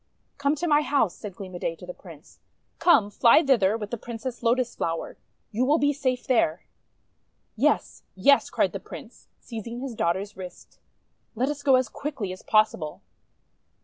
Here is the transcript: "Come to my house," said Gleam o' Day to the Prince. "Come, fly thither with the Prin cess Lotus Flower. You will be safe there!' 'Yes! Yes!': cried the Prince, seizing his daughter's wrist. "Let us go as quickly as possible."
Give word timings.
"Come 0.39 0.55
to 0.55 0.65
my 0.67 0.81
house," 0.81 1.13
said 1.15 1.35
Gleam 1.35 1.53
o' 1.53 1.59
Day 1.59 1.75
to 1.75 1.85
the 1.85 1.93
Prince. 1.93 2.39
"Come, 2.79 3.11
fly 3.11 3.43
thither 3.43 3.77
with 3.77 3.91
the 3.91 3.97
Prin 3.99 4.17
cess 4.17 4.41
Lotus 4.41 4.73
Flower. 4.73 5.15
You 5.51 5.63
will 5.63 5.77
be 5.77 5.93
safe 5.93 6.25
there!' 6.25 6.65
'Yes! 7.55 8.01
Yes!': 8.15 8.49
cried 8.49 8.71
the 8.73 8.79
Prince, 8.79 9.27
seizing 9.39 9.79
his 9.79 9.93
daughter's 9.93 10.35
wrist. 10.35 10.79
"Let 11.35 11.49
us 11.49 11.61
go 11.61 11.75
as 11.75 11.87
quickly 11.87 12.31
as 12.33 12.41
possible." 12.41 13.03